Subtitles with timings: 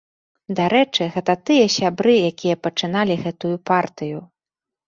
[0.59, 4.19] Дарэчы, гэта тыя сябры, якія пачыналі гэтую партыю.